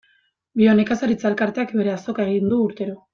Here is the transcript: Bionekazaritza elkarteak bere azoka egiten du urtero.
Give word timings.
Bionekazaritza 0.61 1.29
elkarteak 1.31 1.75
bere 1.81 1.93
azoka 1.97 2.25
egiten 2.31 2.53
du 2.55 2.63
urtero. 2.71 2.97